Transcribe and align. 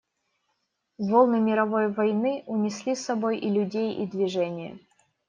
Волны 0.97 1.39
мировой 1.39 1.91
войны 1.93 2.41
унесли 2.47 2.95
с 2.95 3.05
собой 3.05 3.37
и 3.37 3.51
людей 3.51 3.93
и 4.03 4.07
движение. 4.07 4.79